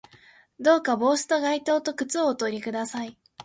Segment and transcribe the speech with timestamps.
[0.59, 3.19] どうか帽子と外套と靴をおとり下さい